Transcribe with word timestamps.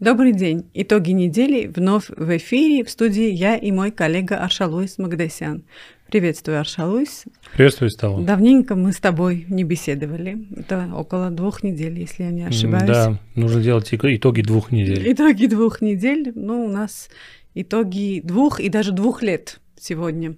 Добрый 0.00 0.32
день. 0.32 0.70
Итоги 0.74 1.10
недели 1.10 1.66
вновь 1.66 2.08
в 2.08 2.36
эфире. 2.36 2.84
В 2.84 2.90
студии 2.90 3.32
я 3.32 3.56
и 3.56 3.72
мой 3.72 3.90
коллега 3.90 4.36
Аршалуис 4.36 4.96
Магдасян. 4.96 5.64
Приветствую, 6.06 6.60
Аршалуис. 6.60 7.24
Приветствую, 7.52 7.90
Стала. 7.90 8.22
Давненько 8.22 8.76
мы 8.76 8.92
с 8.92 8.98
тобой 8.98 9.44
не 9.48 9.64
беседовали. 9.64 10.46
Это 10.56 10.88
около 10.94 11.30
двух 11.30 11.64
недель, 11.64 11.98
если 11.98 12.22
я 12.22 12.30
не 12.30 12.44
ошибаюсь. 12.44 12.86
Да, 12.86 13.18
нужно 13.34 13.60
делать 13.60 13.88
итоги 13.92 14.42
двух 14.42 14.70
недель. 14.70 15.12
Итоги 15.12 15.46
двух 15.46 15.80
недель. 15.80 16.30
Ну, 16.32 16.66
у 16.66 16.68
нас 16.68 17.08
итоги 17.56 18.20
двух 18.22 18.60
и 18.60 18.68
даже 18.68 18.92
двух 18.92 19.24
лет 19.24 19.58
сегодня. 19.80 20.36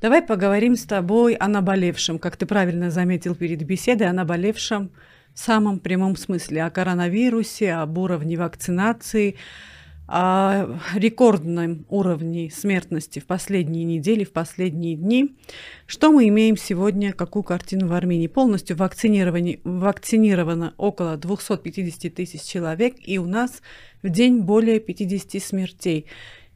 Давай 0.00 0.22
поговорим 0.22 0.76
с 0.76 0.84
тобой 0.84 1.34
о 1.34 1.48
наболевшем. 1.48 2.18
Как 2.18 2.38
ты 2.38 2.46
правильно 2.46 2.90
заметил 2.90 3.34
перед 3.34 3.62
беседой, 3.64 4.08
о 4.08 4.14
наболевшем 4.14 4.92
в 5.34 5.38
самом 5.38 5.80
прямом 5.80 6.16
смысле, 6.16 6.64
о 6.64 6.70
коронавирусе, 6.70 7.72
об 7.72 7.98
уровне 7.98 8.38
вакцинации, 8.38 9.36
о 10.06 10.78
рекордном 10.94 11.86
уровне 11.88 12.50
смертности 12.50 13.18
в 13.20 13.26
последние 13.26 13.84
недели, 13.84 14.24
в 14.24 14.32
последние 14.32 14.96
дни. 14.96 15.34
Что 15.86 16.12
мы 16.12 16.28
имеем 16.28 16.56
сегодня, 16.56 17.12
какую 17.12 17.42
картину 17.42 17.88
в 17.88 17.94
Армении? 17.94 18.26
Полностью 18.26 18.76
вакцинировано 18.76 20.74
около 20.76 21.16
250 21.16 22.14
тысяч 22.14 22.42
человек, 22.42 22.96
и 22.98 23.18
у 23.18 23.26
нас 23.26 23.62
в 24.02 24.10
день 24.10 24.40
более 24.42 24.78
50 24.78 25.42
смертей. 25.42 26.06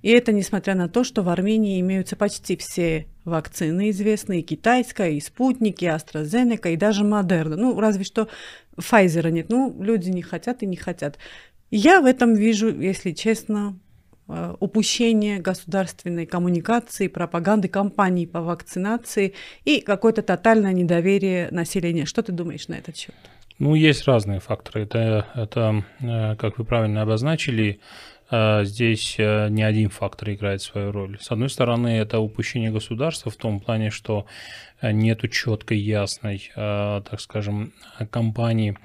И 0.03 0.11
это 0.11 0.33
несмотря 0.33 0.75
на 0.75 0.89
то, 0.89 1.03
что 1.03 1.23
в 1.23 1.29
Армении 1.29 1.81
имеются 1.81 2.17
почти 2.17 2.57
все 2.57 3.07
вакцины 3.29 3.91
известные, 3.91 4.43
китайская, 4.43 5.11
и 5.11 5.21
спутники, 5.21 5.85
и 5.85 5.89
AstraZeneca, 5.89 6.73
и 6.73 6.77
даже 6.77 7.05
Модерна. 7.05 7.57
Ну, 7.57 7.79
разве 7.79 8.05
что 8.05 8.29
Pfizer 8.77 9.31
нет. 9.31 9.49
Ну, 9.49 9.77
люди 9.81 10.11
не 10.11 10.23
хотят 10.23 10.63
и 10.63 10.67
не 10.67 10.77
хотят. 10.77 11.19
Я 11.71 12.01
в 12.01 12.07
этом 12.07 12.35
вижу, 12.35 12.69
если 12.81 13.13
честно, 13.13 13.79
э, 14.29 14.55
упущение 14.61 15.39
государственной 15.39 16.27
коммуникации, 16.27 17.09
пропаганды, 17.09 17.69
кампании 17.69 18.27
по 18.27 18.41
вакцинации 18.41 19.35
и 19.65 19.81
какое-то 19.81 20.23
тотальное 20.23 20.73
недоверие 20.73 21.49
населения. 21.51 22.07
Что 22.07 22.23
ты 22.23 22.33
думаешь 22.33 22.69
на 22.69 22.75
этот 22.75 22.97
счет? 22.97 23.15
Ну, 23.59 23.75
есть 23.75 24.07
разные 24.07 24.41
факторы. 24.41 24.85
Это, 24.85 25.27
это 25.35 25.85
э, 26.01 26.37
как 26.37 26.59
вы 26.59 26.65
правильно 26.65 27.03
обозначили, 27.03 27.81
здесь 28.31 29.17
не 29.19 29.63
один 29.63 29.91
фактор 29.91 30.31
играет 30.31 30.63
свою 30.63 30.93
роль. 30.93 31.19
С 31.21 31.31
одной 31.31 31.49
стороны, 31.51 31.89
это 31.89 32.19
упущение 32.19 32.71
государства 32.71 33.31
в 33.31 33.37
том 33.37 33.61
плане, 33.61 33.91
что 33.91 34.27
нету 34.83 35.29
четкой, 35.29 35.79
ясной, 35.79 36.51
так 36.55 37.21
скажем, 37.21 37.73
кампании 38.11 38.77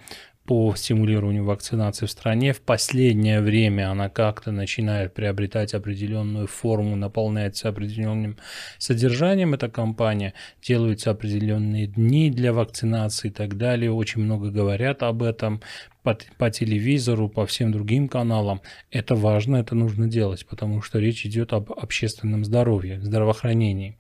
по 0.45 0.75
стимулированию 0.75 1.45
вакцинации 1.45 2.05
в 2.05 2.11
стране. 2.11 2.51
В 2.51 2.59
последнее 2.59 3.39
время 3.39 3.89
она 3.89 4.09
как-то 4.09 4.51
начинает 4.51 5.13
приобретать 5.13 5.73
определенную 5.73 6.47
форму, 6.47 6.97
наполняется 6.97 7.69
определенным 7.69 8.37
содержанием 8.77 9.53
эта 9.53 9.69
кампания, 9.69 10.33
делаются 10.61 11.11
определенные 11.11 11.87
дни 11.87 12.29
для 12.29 12.51
вакцинации 12.51 13.29
и 13.29 13.31
так 13.31 13.55
далее. 13.55 13.89
Очень 13.93 14.23
много 14.23 14.51
говорят 14.51 15.01
об 15.01 15.23
этом 15.23 15.61
по, 16.03 16.17
по 16.37 16.51
телевизору, 16.51 17.29
по 17.29 17.45
всем 17.45 17.71
другим 17.71 18.07
каналам. 18.07 18.61
Это 18.91 19.15
важно, 19.15 19.57
это 19.57 19.73
нужно 19.73 20.07
делать, 20.07 20.45
потому 20.45 20.81
что 20.81 20.99
речь 20.99 21.25
идет 21.25 21.53
об 21.53 21.71
общественном 21.71 22.45
здоровье, 22.45 23.01
здравоохранении. 23.01 23.97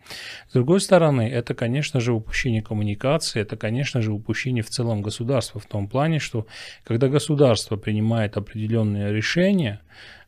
С 0.49 0.53
другой 0.53 0.81
стороны, 0.81 1.21
это, 1.21 1.53
конечно 1.53 1.99
же, 1.99 2.13
упущение 2.13 2.61
коммуникации, 2.61 3.41
это, 3.41 3.55
конечно 3.57 4.01
же, 4.01 4.11
упущение 4.11 4.63
в 4.63 4.69
целом 4.69 5.01
государства 5.01 5.59
в 5.59 5.65
том 5.65 5.87
плане, 5.87 6.19
что 6.19 6.45
когда 6.83 7.07
государство 7.07 7.77
принимает 7.77 8.37
определенные 8.37 9.13
решения, 9.13 9.81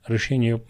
решения, 0.07 0.61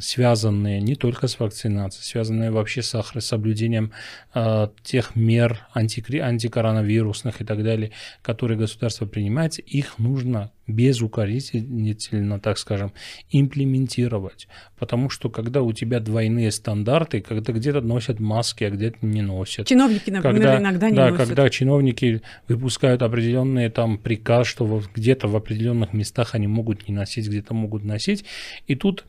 связанные 0.00 0.80
не 0.80 0.94
только 0.94 1.28
с 1.28 1.38
вакцинацией, 1.38 2.04
связанные 2.04 2.50
вообще 2.50 2.82
с 2.82 3.02
соблюдением 3.20 3.92
э, 4.34 4.68
тех 4.82 5.16
мер 5.16 5.66
анти, 5.72 6.18
антикоронавирусных 6.18 7.40
и 7.40 7.44
так 7.44 7.62
далее, 7.62 7.92
которые 8.22 8.58
государство 8.58 9.06
принимает, 9.06 9.58
их 9.58 9.98
нужно 9.98 10.52
безукоризненно, 10.68 12.38
так 12.38 12.58
скажем, 12.58 12.92
имплементировать. 13.30 14.46
Потому 14.78 15.10
что 15.10 15.30
когда 15.30 15.62
у 15.62 15.72
тебя 15.72 15.98
двойные 15.98 16.52
стандарты, 16.52 17.20
когда 17.20 17.52
где-то 17.52 17.80
носят 17.80 18.20
маски, 18.20 18.64
а 18.64 18.70
где-то 18.70 18.98
не 19.00 19.22
носят. 19.22 19.66
Чиновники, 19.66 20.10
например, 20.10 20.34
когда, 20.34 20.58
иногда 20.58 20.90
не 20.90 20.96
да, 20.96 21.10
носят. 21.10 21.26
когда 21.26 21.50
чиновники 21.50 22.22
выпускают 22.46 23.02
определенные 23.02 23.70
там 23.70 23.98
приказ, 23.98 24.46
что 24.46 24.82
где-то 24.94 25.26
в 25.26 25.34
определенных 25.34 25.92
местах 25.92 26.34
они 26.34 26.46
могут 26.46 26.86
не 26.86 26.94
носить, 26.94 27.26
где-то 27.26 27.54
могут 27.54 27.82
носить. 27.82 28.24
И 28.66 28.74
тут 28.76 29.04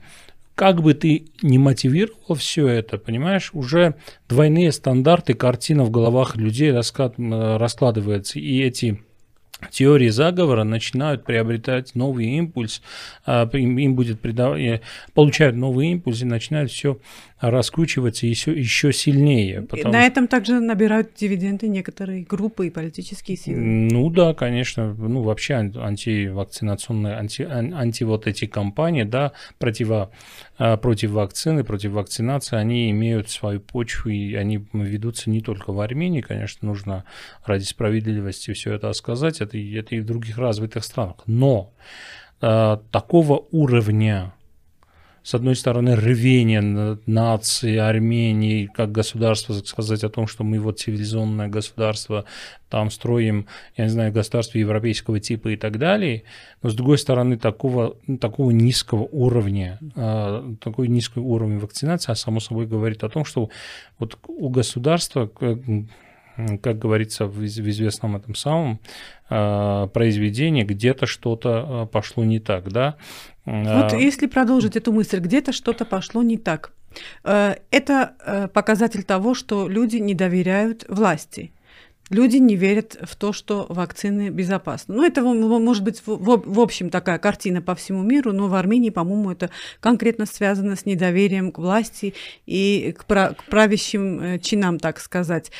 как 0.55 0.81
бы 0.81 0.93
ты 0.93 1.27
не 1.41 1.57
мотивировал 1.57 2.35
все 2.35 2.67
это, 2.67 2.97
понимаешь, 2.97 3.51
уже 3.53 3.95
двойные 4.27 4.71
стандарты, 4.73 5.33
картина 5.33 5.85
в 5.85 5.89
головах 5.89 6.35
людей 6.35 6.71
раскладывается, 6.71 8.39
и 8.39 8.61
эти 8.61 9.01
теории 9.71 10.09
заговора 10.09 10.63
начинают 10.63 11.23
приобретать 11.23 11.95
новый 11.95 12.27
импульс, 12.27 12.81
а, 13.25 13.49
им, 13.53 13.95
будет 13.95 14.19
придав... 14.19 14.57
получают 15.13 15.55
новый 15.55 15.89
импульс 15.89 16.21
и 16.21 16.25
начинают 16.25 16.71
все 16.71 16.99
раскручиваться 17.39 18.27
еще, 18.27 18.51
еще 18.51 18.91
сильнее. 18.91 19.61
Потому... 19.61 19.93
На 19.93 20.05
этом 20.05 20.27
также 20.27 20.59
набирают 20.59 21.11
дивиденды 21.15 21.67
некоторые 21.67 22.23
группы 22.23 22.67
и 22.67 22.69
политические 22.69 23.37
силы. 23.37 23.59
Ну 23.59 24.09
да, 24.09 24.33
конечно. 24.33 24.93
Ну 24.93 25.21
вообще 25.21 25.53
антивакцинационные, 25.53 27.15
анти, 27.15 27.43
анти 27.43 28.03
вот 28.03 28.27
эти 28.27 28.45
кампании, 28.45 29.03
да, 29.03 29.31
противо, 29.57 30.11
против 30.81 31.11
вакцины, 31.11 31.63
против 31.63 31.91
вакцинации, 31.91 32.57
они 32.57 32.91
имеют 32.91 33.29
свою 33.29 33.59
почву 33.61 34.09
и 34.09 34.35
они 34.35 34.65
ведутся 34.73 35.29
не 35.29 35.41
только 35.41 35.71
в 35.71 35.79
Армении, 35.79 36.21
конечно, 36.21 36.67
нужно 36.67 37.05
ради 37.45 37.63
справедливости 37.63 38.53
все 38.53 38.73
это 38.73 38.91
сказать, 38.93 39.41
это, 39.41 39.57
это 39.57 39.95
и 39.95 40.01
в 40.01 40.05
других 40.05 40.37
развитых 40.37 40.83
странах. 40.83 41.17
Но 41.25 41.71
э, 42.41 42.77
такого 42.91 43.45
уровня 43.51 44.33
с 45.23 45.33
одной 45.33 45.55
стороны, 45.55 45.95
рвение 45.95 46.97
нации, 47.05 47.77
Армении, 47.77 48.69
как 48.73 48.91
государство, 48.91 49.53
сказать 49.53 50.03
о 50.03 50.09
том, 50.09 50.27
что 50.27 50.43
мы 50.43 50.59
вот 50.59 50.79
цивилизованное 50.79 51.47
государство, 51.47 52.25
там 52.69 52.91
строим, 52.91 53.47
я 53.75 53.85
не 53.85 53.89
знаю, 53.89 54.13
государство 54.13 54.57
европейского 54.57 55.19
типа 55.19 55.49
и 55.49 55.55
так 55.57 55.77
далее, 55.77 56.23
но 56.61 56.69
с 56.69 56.75
другой 56.75 56.97
стороны, 56.97 57.37
такого, 57.37 57.95
такого 58.19 58.51
низкого 58.51 59.03
уровня, 59.11 59.79
а, 59.95 60.53
такой 60.61 60.87
низкий 60.87 61.19
уровень 61.19 61.59
вакцинации, 61.59 62.11
а 62.11 62.15
само 62.15 62.39
собой 62.39 62.67
говорит 62.67 63.03
о 63.03 63.09
том, 63.09 63.25
что 63.25 63.49
вот 63.97 64.17
у 64.27 64.49
государства 64.49 65.29
как 66.61 66.79
говорится 66.79 67.25
в 67.25 67.43
известном 67.45 68.15
этом 68.15 68.35
самом 68.35 68.79
а, 69.29 69.87
произведении, 69.87 70.63
где-то 70.63 71.05
что-то 71.05 71.65
а, 71.67 71.85
пошло 71.85 72.23
не 72.23 72.39
так, 72.39 72.71
да. 72.71 72.95
Вот 73.45 73.93
если 73.93 74.27
продолжить 74.27 74.75
эту 74.75 74.91
мысль, 74.91 75.19
где-то 75.19 75.53
что-то 75.53 75.85
пошло 75.85 76.21
не 76.21 76.37
так. 76.37 76.71
Это 77.23 78.49
показатель 78.53 79.03
того, 79.03 79.33
что 79.33 79.67
люди 79.67 79.97
не 79.97 80.13
доверяют 80.13 80.85
власти. 80.87 81.51
Люди 82.09 82.37
не 82.37 82.55
верят 82.55 82.97
в 83.01 83.15
то, 83.15 83.33
что 83.33 83.67
вакцины 83.69 84.29
безопасны. 84.29 84.95
Ну, 84.95 85.05
это 85.05 85.21
может 85.21 85.83
быть 85.83 86.01
в, 86.05 86.17
в 86.17 86.59
общем 86.59 86.89
такая 86.89 87.19
картина 87.19 87.61
по 87.61 87.75
всему 87.75 88.01
миру, 88.01 88.33
но 88.33 88.47
в 88.47 88.55
Армении, 88.55 88.89
по-моему, 88.89 89.31
это 89.31 89.51
конкретно 89.79 90.25
связано 90.25 90.75
с 90.75 90.85
недоверием 90.85 91.51
к 91.51 91.59
власти 91.59 92.15
и 92.47 92.95
к, 92.97 93.05
правящим 93.05 94.21
э, 94.21 94.39
чинам, 94.39 94.79
так 94.79 94.99
сказать. 94.99 95.51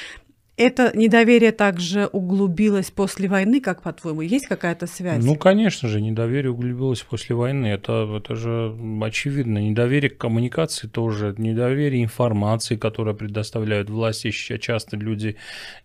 Это 0.59 0.91
недоверие 0.93 1.53
также 1.53 2.07
углубилось 2.07 2.91
после 2.91 3.29
войны, 3.29 3.61
как 3.61 3.81
по-твоему? 3.81 4.19
Есть 4.19 4.47
какая-то 4.47 4.87
связь? 4.87 5.23
Ну, 5.23 5.37
конечно 5.37 5.87
же, 5.87 6.01
недоверие 6.01 6.51
углубилось 6.51 6.99
после 6.99 7.33
войны. 7.33 7.67
Это, 7.67 8.05
это 8.17 8.35
же 8.35 8.75
очевидно. 9.01 9.59
Недоверие 9.59 10.09
к 10.09 10.17
коммуникации 10.17 10.87
тоже, 10.87 11.33
недоверие 11.37 12.03
информации, 12.03 12.75
которую 12.75 13.15
предоставляют 13.15 13.89
власти. 13.89 14.31
Часто 14.31 14.97
люди, 14.97 15.37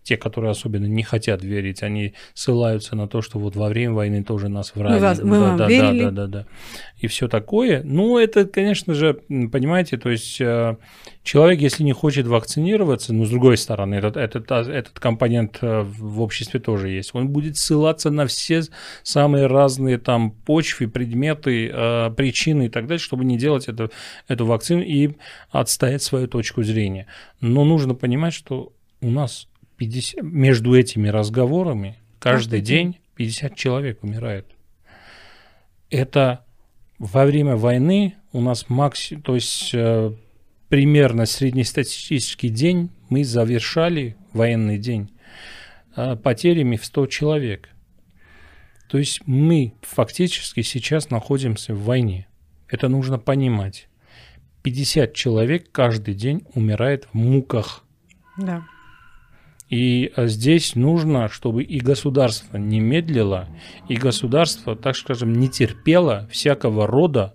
те, 0.03 0.17
которые 0.17 0.51
особенно 0.51 0.87
не 0.87 1.03
хотят 1.03 1.41
верить, 1.41 1.81
они 1.81 2.13
ссылаются 2.33 2.97
на 2.97 3.07
то, 3.07 3.21
что 3.21 3.39
вот 3.39 3.55
во 3.55 3.69
время 3.69 3.93
войны 3.93 4.25
тоже 4.25 4.49
нас 4.49 4.75
врали. 4.75 4.95
Мы, 4.95 4.99
вас, 4.99 5.21
мы 5.21 5.37
да, 5.37 5.39
вам 5.39 5.57
да, 5.57 5.67
верили? 5.69 6.03
Да, 6.03 6.11
да, 6.11 6.27
да, 6.27 6.39
да. 6.39 6.45
И 6.97 7.07
все 7.07 7.29
такое. 7.29 7.81
Ну, 7.85 8.17
это, 8.17 8.43
конечно 8.43 8.93
же, 8.93 9.13
понимаете, 9.13 9.95
то 9.95 10.09
есть 10.09 10.41
э, 10.41 10.75
человек, 11.23 11.61
если 11.61 11.83
не 11.83 11.93
хочет 11.93 12.27
вакцинироваться, 12.27 13.13
ну, 13.13 13.23
с 13.23 13.29
другой 13.29 13.55
стороны, 13.55 13.95
этот, 13.95 14.17
этот 14.17 14.45
этот 14.67 14.99
компонент 14.99 15.59
э, 15.61 15.81
в 15.81 16.21
обществе 16.21 16.59
тоже 16.59 16.89
есть. 16.89 17.13
Он 17.13 17.29
будет 17.29 17.57
ссылаться 17.57 18.09
на 18.09 18.27
все 18.27 18.63
самые 19.03 19.47
разные 19.47 19.97
там 19.97 20.31
почвы, 20.31 20.87
предметы, 20.87 21.69
э, 21.71 22.11
причины 22.11 22.67
и 22.67 22.69
так 22.69 22.87
далее, 22.87 22.99
чтобы 22.99 23.25
не 23.25 23.37
делать 23.37 23.67
это, 23.67 23.89
эту 24.27 24.45
вакцину 24.45 24.81
и 24.81 25.11
отстоять 25.49 26.03
свою 26.03 26.27
точку 26.27 26.63
зрения. 26.63 27.07
Но 27.41 27.63
нужно 27.65 27.95
понимать, 27.95 28.33
что 28.33 28.73
у 29.01 29.09
нас 29.09 29.47
50, 29.77 30.23
между 30.23 30.75
этими 30.75 31.07
разговорами 31.07 31.97
каждый, 32.19 32.59
каждый 32.59 32.61
день 32.61 32.97
50 33.15 33.55
человек 33.55 34.03
умирает. 34.03 34.47
Это 35.89 36.45
во 36.97 37.25
время 37.25 37.55
войны 37.55 38.15
у 38.31 38.41
нас 38.41 38.69
максимум, 38.69 39.21
то 39.23 39.35
есть 39.35 39.71
э, 39.73 40.13
примерно 40.75 41.25
среднестатистический 41.25 42.49
день 42.49 42.91
мы 43.07 43.23
завершали 43.23 44.17
военный 44.33 44.77
день 44.77 45.09
э, 45.95 46.17
потерями 46.17 46.75
в 46.75 46.83
100 46.83 47.05
человек. 47.07 47.69
То 48.89 48.97
есть 48.97 49.21
мы 49.25 49.73
фактически 49.83 50.63
сейчас 50.63 51.11
находимся 51.11 51.73
в 51.73 51.85
войне. 51.85 52.27
Это 52.67 52.89
нужно 52.89 53.17
понимать. 53.17 53.87
50 54.63 55.13
человек 55.13 55.71
каждый 55.71 56.13
день 56.13 56.43
умирает 56.55 57.05
в 57.05 57.13
муках. 57.13 57.85
Да. 58.37 58.65
И 59.69 60.11
э, 60.13 60.27
здесь 60.27 60.75
нужно, 60.75 61.29
чтобы 61.29 61.63
и 61.63 61.79
государство 61.79 62.57
не 62.57 62.81
медлило, 62.81 63.47
и 63.87 63.95
государство, 63.95 64.75
так 64.75 64.97
скажем, 64.97 65.31
не 65.31 65.47
терпело 65.47 66.27
всякого 66.29 66.85
рода 66.85 67.23
а, 67.27 67.34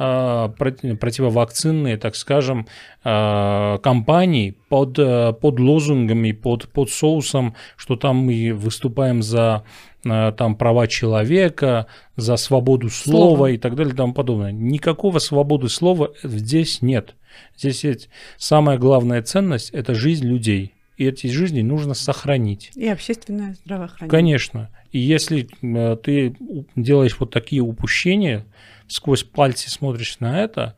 противовакцинные, 0.00 1.98
так 1.98 2.16
скажем, 2.16 2.66
а, 3.04 3.76
кампании 3.78 4.56
под, 4.70 4.98
э, 4.98 5.34
под 5.34 5.60
лозунгами, 5.60 6.32
под, 6.32 6.70
под 6.70 6.88
соусом, 6.90 7.54
что 7.76 7.96
там 7.96 8.16
мы 8.16 8.54
выступаем 8.54 9.22
за 9.22 9.62
э, 10.04 10.32
там 10.38 10.56
права 10.56 10.86
человека, 10.86 11.86
за 12.16 12.36
свободу 12.36 12.88
слова 12.88 13.36
Слово. 13.36 13.50
и 13.50 13.58
так 13.58 13.74
далее 13.74 13.92
и 13.92 13.96
тому 13.96 14.14
подобное. 14.14 14.52
Никакого 14.52 15.18
свободы 15.18 15.68
слова 15.68 16.12
здесь 16.22 16.80
нет. 16.80 17.14
Здесь 17.58 17.84
есть 17.84 18.08
самая 18.38 18.78
главная 18.78 19.20
ценность– 19.20 19.68
это 19.72 19.92
жизнь 19.92 20.26
людей 20.26 20.72
и 21.00 21.06
эти 21.06 21.28
жизни 21.28 21.62
нужно 21.62 21.94
сохранить. 21.94 22.72
И 22.74 22.86
общественное 22.86 23.54
здравоохранение. 23.64 24.10
Конечно. 24.10 24.70
И 24.92 24.98
если 24.98 25.48
э, 25.62 25.96
ты 25.96 26.36
делаешь 26.76 27.16
вот 27.18 27.30
такие 27.30 27.62
упущения, 27.62 28.44
сквозь 28.90 29.24
пальцы 29.24 29.70
смотришь 29.70 30.18
на 30.20 30.40
это, 30.40 30.76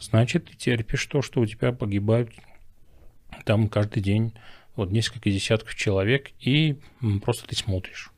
значит, 0.00 0.46
ты 0.46 0.56
терпишь 0.56 1.06
то, 1.06 1.22
что 1.22 1.40
у 1.40 1.46
тебя 1.46 1.72
погибают 1.72 2.30
там 3.44 3.68
каждый 3.68 4.02
день 4.02 4.34
вот 4.76 4.90
несколько 4.90 5.30
десятков 5.30 5.74
человек, 5.74 6.30
и 6.40 6.78
просто 7.24 7.46
ты 7.46 7.56
смотришь. 7.56 8.11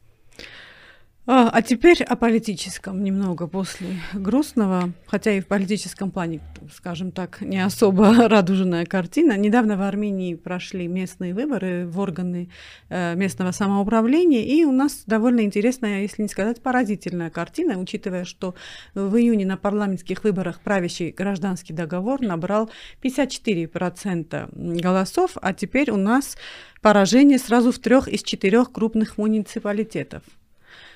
А, 1.55 1.63
теперь 1.63 2.03
о 2.03 2.17
политическом 2.17 3.05
немного 3.05 3.47
после 3.47 4.01
грустного, 4.13 4.91
хотя 5.07 5.31
и 5.31 5.41
в 5.41 5.47
политическом 5.47 6.11
плане, 6.11 6.41
скажем 6.75 7.13
так, 7.13 7.41
не 7.43 7.65
особо 7.65 8.29
радужная 8.29 8.87
картина. 8.87 9.37
Недавно 9.37 9.77
в 9.77 9.83
Армении 9.83 10.35
прошли 10.35 10.89
местные 10.89 11.33
выборы 11.33 11.87
в 11.87 12.01
органы 12.01 12.51
э, 12.89 13.15
местного 13.15 13.53
самоуправления, 13.53 14.43
и 14.43 14.65
у 14.65 14.73
нас 14.73 15.05
довольно 15.07 15.43
интересная, 15.43 16.03
если 16.03 16.23
не 16.23 16.29
сказать 16.29 16.61
поразительная 16.61 17.31
картина, 17.31 17.79
учитывая, 17.79 18.25
что 18.25 18.57
в 18.97 19.15
июне 19.15 19.47
на 19.47 19.57
парламентских 19.57 20.25
выборах 20.25 20.59
правящий 20.59 21.13
гражданский 21.13 21.73
договор 21.73 22.21
набрал 22.21 22.69
54% 23.01 24.81
голосов, 24.81 25.37
а 25.41 25.53
теперь 25.53 25.93
у 25.93 25.97
нас 25.97 26.37
поражение 26.83 27.39
сразу 27.39 27.71
в 27.71 27.79
трех 27.79 28.09
из 28.09 28.25
четырех 28.25 28.73
крупных 28.73 29.19
муниципалитетов. 29.19 30.25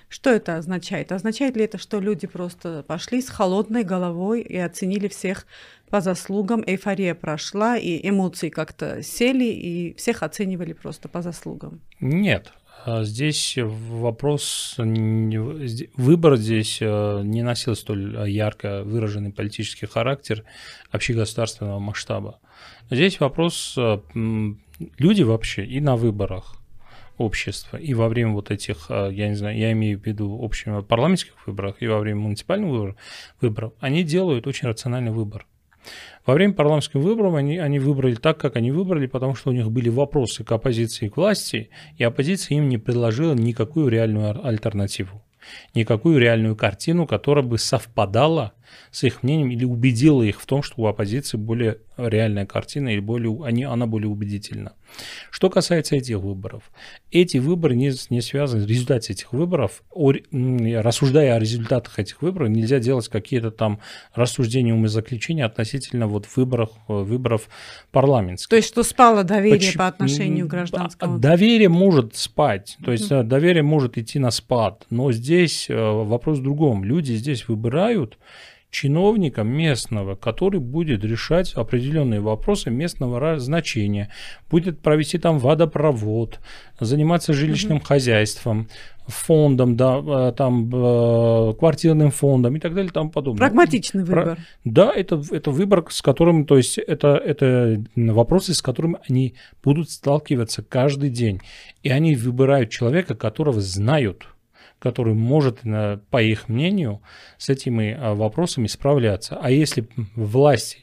Что 0.08 0.30
это 0.30 0.56
означает? 0.56 1.12
Означает 1.12 1.56
ли 1.56 1.64
это, 1.64 1.78
что 1.78 2.00
люди 2.00 2.26
просто 2.26 2.82
пошли 2.86 3.20
с 3.20 3.28
холодной 3.28 3.84
головой 3.84 4.40
и 4.40 4.56
оценили 4.56 5.08
всех 5.08 5.46
по 5.90 6.00
заслугам, 6.00 6.62
эйфория 6.66 7.14
прошла, 7.14 7.76
и 7.76 8.06
эмоции 8.08 8.48
как-то 8.48 9.02
сели, 9.02 9.44
и 9.44 9.94
всех 9.94 10.22
оценивали 10.22 10.72
просто 10.72 11.08
по 11.08 11.22
заслугам? 11.22 11.80
Нет. 12.00 12.52
А 12.84 13.04
здесь 13.04 13.58
вопрос, 13.58 14.76
выбор 14.78 16.36
здесь 16.36 16.78
э, 16.80 17.22
не 17.24 17.42
носил 17.42 17.74
столь 17.74 18.30
ярко 18.30 18.82
выраженный 18.84 19.32
политический 19.32 19.86
характер 19.86 20.44
общегосударственного 20.90 21.80
масштаба. 21.80 22.38
Здесь 22.88 23.20
вопрос, 23.20 23.74
э, 23.76 23.98
люди 24.98 25.22
вообще 25.22 25.66
и 25.66 25.80
на 25.80 25.96
выборах, 25.96 26.57
общества. 27.18 27.76
И 27.76 27.94
во 27.94 28.08
время 28.08 28.32
вот 28.32 28.50
этих, 28.50 28.86
а, 28.88 29.08
я 29.08 29.28
не 29.28 29.34
знаю, 29.34 29.56
я 29.56 29.72
имею 29.72 29.98
в 29.98 30.06
виду 30.06 30.36
общих 30.38 30.86
парламентских 30.86 31.34
выборов 31.46 31.76
и 31.80 31.86
во 31.86 31.98
время 31.98 32.20
муниципальных 32.20 32.70
выборов, 32.70 32.96
выборов 33.40 33.72
они 33.80 34.04
делают 34.04 34.46
очень 34.46 34.68
рациональный 34.68 35.12
выбор. 35.12 35.46
Во 36.26 36.34
время 36.34 36.52
парламентских 36.52 36.96
выборов 36.96 37.34
они, 37.34 37.58
они 37.58 37.78
выбрали 37.78 38.14
так, 38.14 38.38
как 38.38 38.56
они 38.56 38.70
выбрали, 38.70 39.06
потому 39.06 39.34
что 39.34 39.50
у 39.50 39.52
них 39.52 39.70
были 39.70 39.88
вопросы 39.88 40.44
к 40.44 40.52
оппозиции 40.52 41.06
и 41.06 41.08
к 41.08 41.16
власти, 41.16 41.70
и 41.96 42.04
оппозиция 42.04 42.58
им 42.58 42.68
не 42.68 42.78
предложила 42.78 43.34
никакую 43.34 43.88
реальную 43.88 44.46
альтернативу, 44.46 45.24
никакую 45.74 46.18
реальную 46.18 46.56
картину, 46.56 47.06
которая 47.06 47.44
бы 47.44 47.58
совпадала 47.58 48.52
с 48.90 49.04
их 49.04 49.22
мнением 49.22 49.50
или 49.50 49.64
убедила 49.64 50.22
их 50.22 50.40
в 50.40 50.46
том, 50.46 50.62
что 50.62 50.82
у 50.82 50.86
оппозиции 50.86 51.36
более 51.36 51.78
реальная 51.96 52.46
картина 52.46 52.88
или 52.88 53.00
более, 53.00 53.44
они, 53.44 53.64
она 53.64 53.86
более 53.86 54.08
убедительна. 54.08 54.72
Что 55.30 55.50
касается 55.50 55.96
этих 55.96 56.18
выборов, 56.18 56.70
эти 57.10 57.38
выборы 57.38 57.76
не, 57.76 57.92
не 58.10 58.20
связаны, 58.20 58.64
результаты 58.64 59.12
этих 59.12 59.32
выборов, 59.32 59.82
о, 59.90 60.12
рассуждая 60.12 61.34
о 61.34 61.38
результатах 61.38 61.98
этих 61.98 62.22
выборов, 62.22 62.48
нельзя 62.48 62.78
делать 62.78 63.08
какие-то 63.08 63.50
там 63.50 63.80
рассуждения, 64.14 64.72
умозаключения 64.72 65.44
относительно 65.44 66.06
вот 66.06 66.26
выборов, 66.36 66.70
выборов 66.86 67.48
парламентских. 67.90 68.48
То 68.48 68.56
есть, 68.56 68.68
что 68.68 68.82
спало 68.82 69.24
доверие 69.24 69.58
Почему? 69.58 69.78
по 69.78 69.88
отношению 69.88 70.46
к 70.46 70.50
гражданскому? 70.50 71.18
Доверие 71.18 71.68
может 71.68 72.16
спать, 72.16 72.78
то 72.84 72.92
есть 72.92 73.10
mm-hmm. 73.10 73.24
доверие 73.24 73.62
может 73.62 73.98
идти 73.98 74.18
на 74.18 74.30
спад, 74.30 74.86
но 74.90 75.12
здесь 75.12 75.68
э, 75.68 75.74
вопрос 75.74 76.38
в 76.38 76.42
другом. 76.42 76.84
Люди 76.84 77.12
здесь 77.12 77.48
выбирают 77.48 78.18
чиновника 78.70 79.42
местного, 79.42 80.14
который 80.14 80.60
будет 80.60 81.04
решать 81.04 81.54
определенные 81.54 82.20
вопросы 82.20 82.70
местного 82.70 83.38
значения, 83.38 84.10
будет 84.50 84.80
провести 84.80 85.18
там 85.18 85.38
водопровод, 85.38 86.40
заниматься 86.78 87.32
жилищным 87.32 87.78
mm-hmm. 87.78 87.84
хозяйством, 87.84 88.68
фондом, 89.06 89.74
да, 89.76 90.02
э, 90.06 90.32
там 90.36 90.70
э, 90.72 91.54
квартирным 91.58 92.10
фондом 92.10 92.56
и 92.56 92.60
так 92.60 92.74
далее 92.74 92.90
и 92.90 92.92
тому 92.92 93.10
подобное. 93.10 93.38
Прагматичный 93.38 94.04
выбор. 94.04 94.24
Про... 94.24 94.36
Да, 94.64 94.92
это, 94.94 95.22
это 95.30 95.50
выбор, 95.50 95.86
с 95.88 96.02
которым, 96.02 96.44
то 96.44 96.58
есть 96.58 96.76
это, 96.76 97.16
это 97.16 97.82
вопросы, 97.96 98.52
с 98.52 98.60
которыми 98.60 98.98
они 99.08 99.34
будут 99.64 99.90
сталкиваться 99.90 100.62
каждый 100.62 101.08
день. 101.08 101.40
И 101.82 101.88
они 101.88 102.16
выбирают 102.16 102.70
человека, 102.70 103.14
которого 103.14 103.60
знают 103.60 104.28
который 104.78 105.14
может, 105.14 105.60
по 106.10 106.22
их 106.22 106.48
мнению, 106.48 107.02
с 107.36 107.48
этими 107.48 107.96
а, 107.98 108.14
вопросами 108.14 108.66
справляться. 108.66 109.38
А 109.40 109.50
если 109.50 109.88
власти 110.14 110.78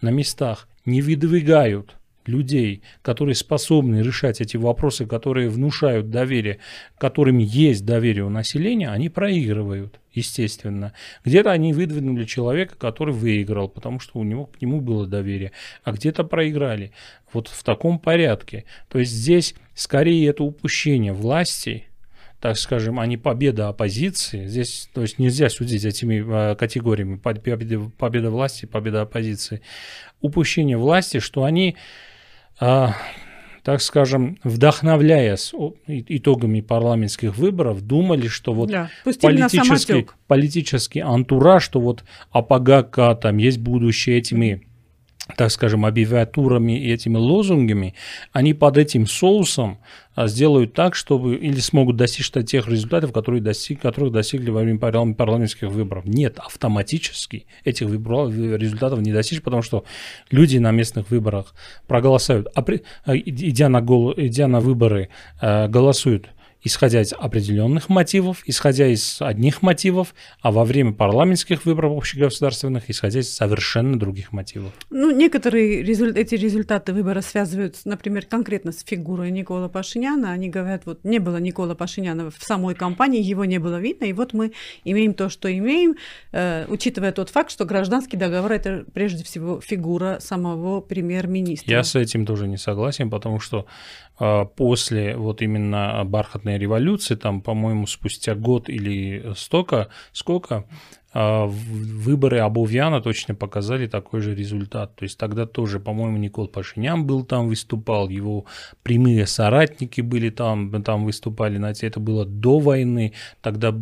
на 0.00 0.10
местах 0.10 0.68
не 0.84 1.02
выдвигают 1.02 1.96
людей, 2.26 2.82
которые 3.02 3.34
способны 3.34 4.02
решать 4.02 4.40
эти 4.40 4.56
вопросы, 4.56 5.06
которые 5.06 5.48
внушают 5.48 6.10
доверие, 6.10 6.58
которым 6.98 7.38
есть 7.38 7.84
доверие 7.84 8.24
у 8.24 8.30
населения, 8.30 8.90
они 8.90 9.08
проигрывают, 9.08 10.00
естественно. 10.12 10.92
Где-то 11.24 11.50
они 11.50 11.72
выдвинули 11.72 12.24
человека, 12.24 12.76
который 12.76 13.14
выиграл, 13.14 13.68
потому 13.68 14.00
что 14.00 14.18
у 14.18 14.22
него 14.22 14.46
к 14.46 14.60
нему 14.60 14.80
было 14.80 15.06
доверие, 15.06 15.52
а 15.82 15.92
где-то 15.92 16.24
проиграли. 16.24 16.92
Вот 17.32 17.48
в 17.48 17.62
таком 17.62 17.98
порядке. 17.98 18.64
То 18.88 18.98
есть 18.98 19.12
здесь 19.12 19.54
скорее 19.74 20.28
это 20.28 20.44
упущение 20.44 21.12
власти– 21.12 21.86
так 22.40 22.56
скажем, 22.56 22.98
а 22.98 23.06
не 23.06 23.18
победа 23.18 23.68
оппозиции. 23.68 24.46
Здесь, 24.46 24.88
то 24.94 25.02
есть 25.02 25.18
нельзя 25.18 25.50
судить 25.50 25.84
этими 25.84 26.52
э, 26.52 26.54
категориями 26.56 27.16
победа, 27.16 27.90
победа 27.98 28.30
власти, 28.30 28.64
победа 28.64 29.02
оппозиции. 29.02 29.60
Упущение 30.22 30.78
власти, 30.78 31.20
что 31.20 31.44
они, 31.44 31.76
э, 32.60 32.88
так 33.62 33.82
скажем, 33.82 34.38
вдохновляясь 34.42 35.52
итогами 35.86 36.62
парламентских 36.62 37.36
выборов, 37.36 37.82
думали, 37.82 38.26
что 38.28 38.54
вот 38.54 38.70
да, 38.70 38.90
политический, 39.04 40.06
политический 40.26 41.00
антураж, 41.00 41.62
что 41.62 41.78
вот 41.78 42.04
АПГК, 42.30 43.20
там 43.20 43.36
есть 43.36 43.58
будущее 43.58 44.16
этими 44.16 44.66
так 45.36 45.50
скажем, 45.50 45.84
аббревиатурами 45.84 46.78
и 46.78 46.92
этими 46.92 47.16
лозунгами, 47.16 47.94
они 48.32 48.54
под 48.54 48.78
этим 48.78 49.06
соусом 49.06 49.78
а, 50.14 50.26
сделают 50.26 50.74
так, 50.74 50.94
чтобы 50.94 51.36
или 51.36 51.60
смогут 51.60 51.96
достичь 51.96 52.30
тех 52.30 52.68
результатов, 52.68 53.12
которые 53.12 53.40
достиг, 53.40 53.80
которых 53.80 54.12
достигли 54.12 54.50
во 54.50 54.62
время 54.62 54.78
парламентских 54.78 55.68
выборов. 55.68 56.04
Нет, 56.04 56.38
автоматически 56.38 57.46
этих 57.64 57.86
выборов, 57.86 58.34
результатов 58.34 59.00
не 59.00 59.12
достичь, 59.12 59.42
потому 59.42 59.62
что 59.62 59.84
люди 60.30 60.58
на 60.58 60.70
местных 60.70 61.10
выборах 61.10 61.54
проголосуют, 61.86 62.48
а 62.54 62.62
при, 62.62 62.82
а, 63.04 63.16
идя, 63.16 63.68
на 63.68 63.80
гол, 63.80 64.14
идя 64.16 64.48
на 64.48 64.60
выборы, 64.60 65.08
голосуют 65.40 66.28
исходя 66.62 67.00
из 67.00 67.12
определенных 67.12 67.88
мотивов, 67.88 68.42
исходя 68.46 68.86
из 68.86 69.18
одних 69.20 69.62
мотивов, 69.62 70.14
а 70.40 70.50
во 70.50 70.64
время 70.64 70.92
парламентских 70.92 71.64
выборов 71.64 71.96
общегосударственных, 71.96 72.90
исходя 72.90 73.20
из 73.20 73.32
совершенно 73.34 73.98
других 73.98 74.32
мотивов. 74.32 74.72
Ну, 74.90 75.10
некоторые 75.10 75.82
результ... 75.82 76.16
эти 76.16 76.34
результаты 76.34 76.92
выбора 76.92 77.20
связывают, 77.20 77.76
например, 77.84 78.26
конкретно 78.26 78.72
с 78.72 78.82
фигурой 78.82 79.30
Никола 79.30 79.68
Пашиняна. 79.68 80.32
Они 80.32 80.48
говорят, 80.48 80.82
вот 80.84 81.04
не 81.04 81.18
было 81.18 81.38
Никола 81.38 81.74
Пашиняна 81.74 82.30
в 82.30 82.42
самой 82.42 82.74
кампании, 82.74 83.22
его 83.22 83.44
не 83.44 83.58
было 83.58 83.80
видно, 83.80 84.04
и 84.04 84.12
вот 84.12 84.32
мы 84.32 84.52
имеем 84.84 85.14
то, 85.14 85.28
что 85.28 85.50
имеем, 85.52 85.96
э, 86.32 86.66
учитывая 86.68 87.12
тот 87.12 87.30
факт, 87.30 87.50
что 87.50 87.64
гражданский 87.64 88.16
договор– 88.16 88.52
это 88.52 88.84
прежде 88.92 89.24
всего 89.24 89.60
фигура 89.60 90.18
самого 90.20 90.80
премьер-министра. 90.80 91.70
Я 91.70 91.84
с 91.84 91.94
этим 91.94 92.26
тоже 92.26 92.46
не 92.46 92.56
согласен, 92.56 93.10
потому 93.10 93.40
что 93.40 93.66
после 94.56 95.16
вот 95.16 95.40
именно 95.40 96.02
бархатной 96.04 96.58
революции, 96.58 97.14
там, 97.14 97.40
по-моему, 97.40 97.86
спустя 97.86 98.34
год 98.34 98.68
или 98.68 99.32
столько, 99.34 99.88
сколько, 100.12 100.56
а, 100.56 100.64
выборы 101.12 102.38
Абувьяна 102.38 103.00
точно 103.00 103.34
показали 103.34 103.88
такой 103.88 104.20
же 104.20 104.34
результат. 104.34 104.94
То 104.94 105.02
есть 105.02 105.18
тогда 105.18 105.44
тоже, 105.44 105.80
по-моему, 105.80 106.18
Никол 106.18 106.46
Пашинян 106.46 107.04
был 107.04 107.24
там, 107.24 107.48
выступал, 107.48 108.08
его 108.08 108.44
прямые 108.82 109.26
соратники 109.26 110.00
были 110.00 110.30
там, 110.30 110.82
там 110.82 111.04
выступали, 111.04 111.56
знаете, 111.56 111.88
это 111.88 111.98
было 111.98 112.24
до 112.24 112.60
войны, 112.60 113.12
тогда 113.40 113.74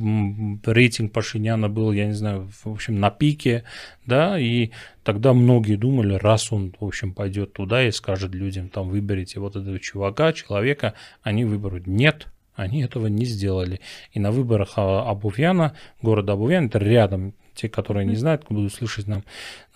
рейтинг 0.64 1.12
Пашиняна 1.12 1.68
был, 1.68 1.92
я 1.92 2.06
не 2.06 2.14
знаю, 2.14 2.48
в 2.64 2.70
общем, 2.72 2.98
на 2.98 3.10
пике, 3.10 3.64
да, 4.06 4.38
и 4.38 4.70
тогда 5.02 5.34
многие 5.34 5.76
думали, 5.76 6.14
раз 6.14 6.50
он, 6.50 6.74
в 6.80 6.84
общем, 6.84 7.12
пойдет 7.12 7.52
туда 7.52 7.86
и 7.86 7.90
скажет 7.90 8.34
людям, 8.34 8.70
там, 8.70 8.88
выберите 8.88 9.38
вот 9.38 9.54
этого 9.54 9.78
чувака, 9.78 10.32
человека, 10.32 10.94
они 11.22 11.44
выберут. 11.44 11.86
Нет, 11.86 12.28
они 12.58 12.82
этого 12.82 13.06
не 13.06 13.24
сделали. 13.24 13.80
И 14.12 14.18
на 14.18 14.32
выборах 14.32 14.72
а, 14.76 15.08
Абувьяна, 15.08 15.76
города 16.02 16.32
Абувьян, 16.32 16.66
это 16.66 16.78
рядом, 16.78 17.34
те, 17.54 17.68
которые 17.68 18.04
не 18.04 18.16
знают, 18.16 18.44
будут 18.48 18.74
слышать 18.74 19.06
нам, 19.06 19.22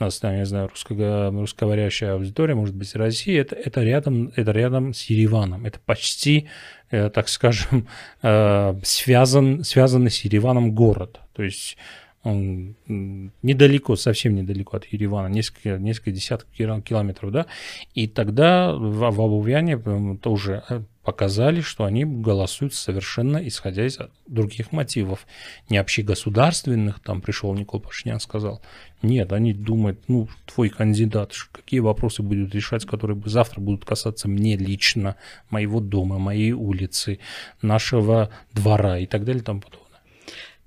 нас, 0.01 0.19
там, 0.19 0.37
я 0.37 0.45
знаю, 0.45 0.69
русско, 0.69 1.31
русскоговорящая 1.31 2.15
аудитория, 2.15 2.55
может 2.55 2.75
быть, 2.75 2.95
Россия, 2.97 3.41
это, 3.41 3.55
это, 3.55 3.83
рядом, 3.83 4.33
это 4.35 4.51
рядом 4.51 4.95
с 4.95 5.05
Ереваном. 5.05 5.65
Это 5.65 5.79
почти, 5.79 6.49
э, 6.91 7.09
так 7.09 7.29
скажем, 7.29 7.87
э, 8.23 8.75
связан, 8.83 9.63
связанный 9.63 10.11
с 10.11 10.21
Ереваном 10.25 10.75
город. 10.75 11.21
То 11.35 11.45
есть 11.45 11.77
он 12.23 12.77
недалеко, 12.87 13.97
совсем 13.97 14.35
недалеко 14.35 14.77
от 14.77 14.85
Еревана, 14.87 15.27
несколько, 15.27 15.79
несколько 15.79 16.13
десятков 16.13 16.51
километров, 16.53 17.33
да, 17.33 17.47
и 17.95 18.07
тогда 18.07 18.73
в, 18.73 19.11
в 19.11 19.21
Абувьяне 19.21 19.77
тоже 20.17 20.63
э, 20.69 20.83
показали, 21.03 21.61
что 21.61 21.85
они 21.85 22.05
голосуют 22.05 22.75
совершенно 22.75 23.39
исходя 23.49 23.85
из 23.85 23.99
других 24.27 24.71
мотивов, 24.71 25.27
не 25.69 25.79
общегосударственных, 25.79 27.01
там 27.01 27.21
пришел 27.21 27.53
Никол 27.55 27.81
Пашинян, 27.81 28.21
сказал, 28.21 28.63
нет, 29.03 29.33
они 29.33 29.53
думают, 29.53 30.05
ну, 30.07 30.29
твой 30.47 30.69
кандидат, 30.69 31.33
какие 31.51 31.81
вопросы 31.81 32.23
будут 32.23 32.55
решать, 32.55 32.87
которые 32.87 33.21
завтра 33.27 33.61
будут 33.61 33.85
касаться 33.85 34.29
мне 34.29 34.57
лично, 34.57 35.17
моего 35.51 35.81
дома, 35.81 36.19
моей 36.19 36.53
улицы, 36.53 37.19
нашего 37.63 38.31
двора 38.53 38.99
и 38.99 39.07
так 39.07 39.25
далее 39.25 39.43
и 39.43 39.45
тому. 39.45 39.63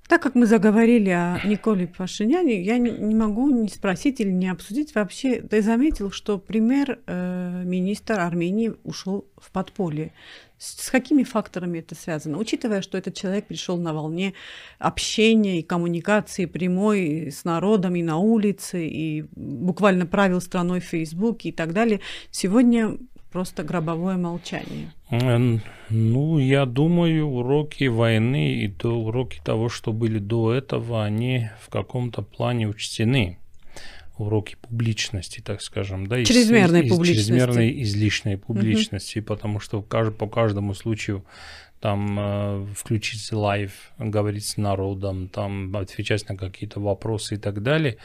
Так 0.08 0.22
как 0.22 0.36
мы 0.36 0.46
заговорили 0.46 1.10
о 1.10 1.40
Николе 1.44 1.88
Пашиняне, 1.88 2.62
я 2.62 2.78
не, 2.78 2.90
не 2.90 3.14
могу 3.14 3.50
не 3.50 3.68
спросить 3.68 4.20
или 4.20 4.30
не 4.30 4.48
обсудить 4.48 4.94
вообще. 4.94 5.40
Ты 5.40 5.62
заметил, 5.62 6.12
что 6.12 6.38
премьер-министр 6.38 8.14
э, 8.14 8.22
Армении 8.22 8.72
ушел 8.84 9.26
в 9.36 9.50
подполье. 9.50 10.12
С, 10.58 10.84
с 10.84 10.90
какими 10.90 11.24
факторами 11.24 11.80
это 11.80 11.96
связано? 11.96 12.38
Учитывая, 12.38 12.82
что 12.82 12.96
этот 12.96 13.14
человек 13.14 13.46
пришел 13.46 13.78
на 13.78 13.92
волне 13.92 14.34
общения 14.78 15.58
и 15.58 15.64
коммуникации 15.64 16.46
прямой 16.46 17.32
с 17.32 17.44
народом 17.44 17.96
и 17.96 18.02
на 18.02 18.18
улице, 18.18 18.86
и 18.86 19.24
буквально 19.34 20.06
правил 20.06 20.40
страной 20.40 20.80
в 20.80 20.84
Фейсбуке 20.84 21.48
и 21.48 21.52
так 21.52 21.72
далее, 21.72 22.00
сегодня 22.30 22.96
просто 23.30 23.62
гробовое 23.62 24.16
молчание? 24.16 24.92
Ну, 25.88 26.38
я 26.38 26.66
думаю, 26.66 27.26
уроки 27.26 27.84
войны 27.84 28.54
и 28.64 28.68
то 28.68 28.98
уроки 28.98 29.40
того, 29.44 29.68
что 29.68 29.92
были 29.92 30.18
до 30.18 30.52
этого, 30.52 31.04
они 31.04 31.50
в 31.60 31.68
каком-то 31.68 32.22
плане 32.22 32.68
учтены. 32.68 33.38
Уроки 34.18 34.56
публичности, 34.62 35.42
так 35.44 35.60
скажем, 35.60 36.06
да, 36.06 36.24
чрезмерной 36.24 36.86
из, 36.86 36.90
публичности, 36.90 37.28
чрезмерной 37.28 37.82
излишней 37.82 38.36
публичности, 38.38 39.18
угу. 39.18 39.26
потому 39.26 39.60
что 39.60 39.82
по 39.82 40.26
каждому 40.26 40.72
случаю 40.72 41.22
там 41.80 42.18
э, 42.18 42.66
включить 42.74 43.30
live, 43.32 43.92
говорить 43.98 44.46
с 44.46 44.56
народом, 44.56 45.28
там 45.28 45.76
отвечать 45.76 46.28
на 46.28 46.36
какие-то 46.36 46.80
вопросы 46.80 47.34
и 47.34 47.38
так 47.38 47.62
далее, 47.62 47.98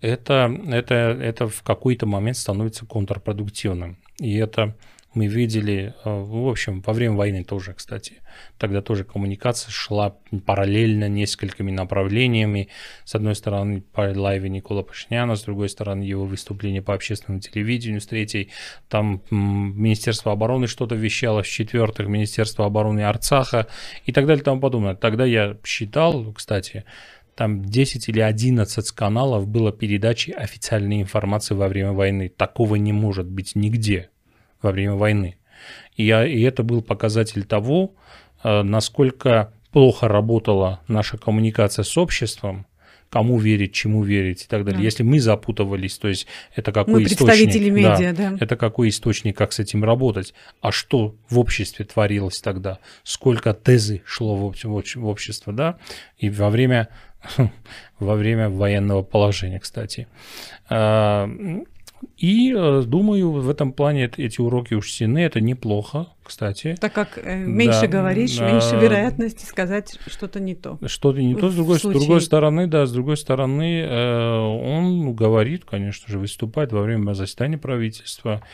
это, 0.00 0.54
это, 0.66 0.94
это 0.94 1.48
в 1.48 1.62
какой-то 1.62 2.06
момент 2.06 2.36
становится 2.36 2.84
контрпродуктивным. 2.84 3.96
И 4.20 4.36
это 4.36 4.74
мы 5.14 5.28
видели, 5.28 5.94
э, 6.04 6.10
в 6.10 6.48
общем, 6.48 6.80
во 6.80 6.92
время 6.92 7.14
войны 7.14 7.44
тоже, 7.44 7.72
кстати. 7.72 8.14
Тогда 8.58 8.82
тоже 8.82 9.04
коммуникация 9.04 9.70
шла 9.70 10.16
параллельно 10.44 11.08
несколькими 11.08 11.70
направлениями. 11.70 12.68
С 13.04 13.14
одной 13.14 13.36
стороны, 13.36 13.80
по 13.80 14.12
live 14.12 14.48
Никола 14.48 14.82
Пашиняна, 14.82 15.36
с 15.36 15.42
другой 15.42 15.68
стороны, 15.68 16.02
его 16.02 16.24
выступление 16.24 16.82
по 16.82 16.94
общественному 16.94 17.40
телевидению, 17.40 18.00
с 18.00 18.06
третьей, 18.06 18.50
там 18.88 19.22
Министерство 19.30 20.32
обороны 20.32 20.66
что-то 20.66 20.96
вещало, 20.96 21.42
с 21.44 21.46
четвертых, 21.46 22.08
Министерство 22.08 22.66
обороны 22.66 23.04
Арцаха 23.04 23.68
и 24.04 24.12
так 24.12 24.26
далее 24.26 24.42
и 24.42 24.44
тому 24.44 24.60
подобное. 24.60 24.96
Тогда 24.96 25.24
я 25.24 25.56
считал, 25.64 26.32
кстати, 26.32 26.84
там 27.34 27.64
10 27.64 28.08
или 28.08 28.20
11 28.20 28.90
каналов 28.92 29.46
было 29.46 29.72
передачи 29.72 30.30
официальной 30.30 31.02
информации 31.02 31.54
во 31.54 31.68
время 31.68 31.92
войны. 31.92 32.28
Такого 32.28 32.76
не 32.76 32.92
может 32.92 33.26
быть 33.26 33.54
нигде 33.54 34.10
во 34.62 34.72
время 34.72 34.94
войны. 34.94 35.36
И, 35.96 36.04
я, 36.04 36.26
и 36.26 36.40
это 36.42 36.62
был 36.62 36.82
показатель 36.82 37.44
того, 37.44 37.94
э, 38.42 38.62
насколько 38.62 39.52
плохо 39.72 40.08
работала 40.08 40.80
наша 40.88 41.18
коммуникация 41.18 41.82
с 41.82 41.96
обществом, 41.96 42.66
кому 43.14 43.38
верить, 43.38 43.72
чему 43.72 44.02
верить 44.02 44.42
и 44.42 44.46
так 44.48 44.64
далее. 44.64 44.78
Да. 44.78 44.84
Если 44.84 45.04
мы 45.04 45.20
запутывались, 45.20 45.98
то 45.98 46.08
есть 46.08 46.26
это 46.54 46.72
какой 46.72 46.94
мы 46.94 47.02
источник, 47.04 47.18
представители 47.18 47.70
медиа, 47.70 48.12
да, 48.12 48.30
да. 48.30 48.36
это 48.40 48.56
какой 48.56 48.88
источник, 48.88 49.36
как 49.36 49.52
с 49.52 49.60
этим 49.60 49.84
работать, 49.84 50.34
а 50.60 50.72
что 50.72 51.14
в 51.28 51.38
обществе 51.38 51.84
творилось 51.84 52.40
тогда, 52.40 52.80
сколько 53.04 53.54
тезы 53.54 54.02
шло 54.04 54.34
в, 54.34 54.52
в, 54.52 54.96
в 54.96 55.06
общество, 55.06 55.52
да, 55.52 55.78
и 56.18 56.28
во 56.28 56.50
время 56.50 56.88
во 57.98 58.14
время 58.14 58.50
военного 58.50 59.02
положения, 59.02 59.60
кстати. 59.60 60.06
А, 60.68 61.28
и 62.16 62.54
э, 62.56 62.82
думаю, 62.86 63.30
в 63.30 63.48
этом 63.48 63.72
плане 63.72 64.10
эти 64.16 64.40
уроки 64.40 64.74
учтены, 64.74 65.18
это 65.18 65.40
неплохо, 65.40 66.08
кстати. 66.22 66.76
Так 66.80 66.92
как 66.92 67.18
э, 67.18 67.36
меньше 67.36 67.82
да, 67.82 67.86
говоришь, 67.86 68.36
да, 68.36 68.50
меньше 68.50 68.76
вероятности 68.76 69.44
сказать 69.44 69.98
что-то 70.06 70.40
не 70.40 70.54
то. 70.54 70.78
Что-то 70.86 71.22
не 71.22 71.34
то, 71.34 71.50
с 71.50 71.54
другой, 71.54 71.78
с 71.78 71.82
другой 71.82 72.20
стороны, 72.20 72.66
да, 72.66 72.86
с 72.86 72.92
другой 72.92 73.16
стороны, 73.16 73.80
э, 73.80 74.36
он 74.38 75.14
говорит, 75.14 75.64
конечно 75.64 76.10
же, 76.10 76.18
выступает 76.18 76.72
во 76.72 76.82
время 76.82 77.14
заседания 77.14 77.58
правительства, 77.58 78.42
а, 78.42 78.46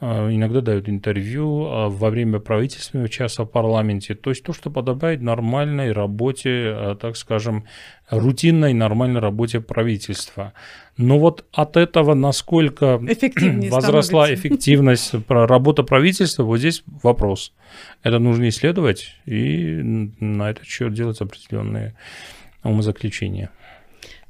иногда 0.00 0.60
дают 0.60 0.88
интервью 0.90 1.66
а, 1.66 1.88
во 1.88 2.10
время 2.10 2.38
правительственного 2.38 3.08
часа 3.08 3.44
в 3.44 3.46
парламенте. 3.46 4.14
То 4.14 4.30
есть 4.30 4.42
то, 4.42 4.52
что 4.52 4.70
подобает 4.70 5.22
нормальной 5.22 5.92
работе, 5.92 6.50
а, 6.50 6.96
так 6.96 7.16
скажем, 7.16 7.64
рутинной 8.10 8.74
нормальной 8.74 9.20
работе 9.20 9.60
правительства. 9.60 10.52
Но 10.98 11.18
вот 11.18 11.46
от 11.52 11.78
этого, 11.78 12.12
насколько 12.12 12.98
возросла 13.70 14.32
эффективность 14.34 15.14
работы 15.28 15.82
правительства, 15.82 16.42
вот 16.42 16.58
здесь 16.58 16.82
вопрос. 17.02 17.54
Это 18.02 18.18
нужно 18.18 18.50
исследовать 18.50 19.14
и 19.24 19.80
на 20.20 20.50
этот 20.50 20.66
счет 20.66 20.92
делать 20.92 21.20
определенные 21.22 21.94
умозаключения. 22.62 23.50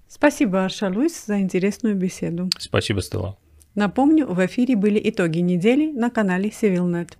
Спасибо, 0.09 0.65
Арша 0.65 0.89
Луис, 0.89 1.27
за 1.27 1.41
интересную 1.41 1.97
беседу. 1.97 2.49
Спасибо, 2.59 3.03
Стелла. 3.03 3.37
Напомню, 3.77 4.27
в 4.27 4.45
эфире 4.47 4.75
были 4.75 4.99
итоги 5.05 5.41
недели 5.41 5.93
на 5.93 6.09
канале 6.09 6.49
CivilNet. 6.49 7.11